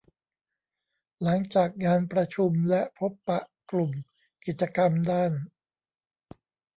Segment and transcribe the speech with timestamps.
[1.23, 3.39] หลังจากงานประชุมและพบปะ
[3.71, 3.91] กลุ่ม
[4.45, 5.31] กิจกรรมด้าน